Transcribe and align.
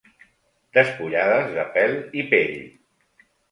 Despullades 0.77 1.53
de 1.59 1.67
pèl 1.77 1.95
i 2.23 2.27
pell. 2.35 2.59